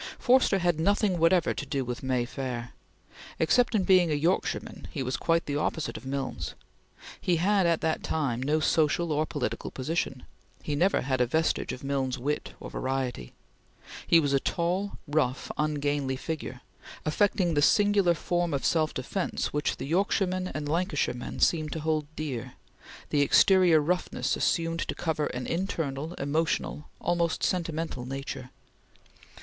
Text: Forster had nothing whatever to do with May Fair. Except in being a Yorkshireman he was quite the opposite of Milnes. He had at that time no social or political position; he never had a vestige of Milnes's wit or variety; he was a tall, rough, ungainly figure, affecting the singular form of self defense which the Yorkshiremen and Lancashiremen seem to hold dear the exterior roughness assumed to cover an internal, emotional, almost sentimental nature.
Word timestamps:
Forster 0.17 0.57
had 0.57 0.79
nothing 0.79 1.19
whatever 1.19 1.53
to 1.53 1.63
do 1.63 1.85
with 1.85 2.01
May 2.01 2.25
Fair. 2.25 2.71
Except 3.37 3.75
in 3.75 3.83
being 3.83 4.09
a 4.09 4.15
Yorkshireman 4.15 4.87
he 4.91 5.03
was 5.03 5.15
quite 5.15 5.45
the 5.45 5.57
opposite 5.57 5.95
of 5.95 6.07
Milnes. 6.07 6.55
He 7.21 7.35
had 7.35 7.67
at 7.67 7.81
that 7.81 8.01
time 8.01 8.41
no 8.41 8.59
social 8.59 9.11
or 9.11 9.27
political 9.27 9.69
position; 9.69 10.23
he 10.63 10.73
never 10.75 11.01
had 11.01 11.21
a 11.21 11.27
vestige 11.27 11.71
of 11.71 11.83
Milnes's 11.83 12.17
wit 12.17 12.53
or 12.59 12.71
variety; 12.71 13.35
he 14.07 14.19
was 14.19 14.33
a 14.33 14.39
tall, 14.39 14.97
rough, 15.07 15.51
ungainly 15.55 16.15
figure, 16.15 16.61
affecting 17.05 17.53
the 17.53 17.61
singular 17.61 18.15
form 18.15 18.55
of 18.55 18.65
self 18.65 18.95
defense 18.95 19.53
which 19.53 19.77
the 19.77 19.85
Yorkshiremen 19.85 20.47
and 20.47 20.67
Lancashiremen 20.67 21.39
seem 21.39 21.69
to 21.69 21.79
hold 21.79 22.07
dear 22.15 22.53
the 23.11 23.21
exterior 23.21 23.79
roughness 23.79 24.35
assumed 24.35 24.79
to 24.79 24.95
cover 24.95 25.27
an 25.27 25.45
internal, 25.45 26.15
emotional, 26.15 26.89
almost 26.99 27.43
sentimental 27.43 28.03
nature. 28.03 28.49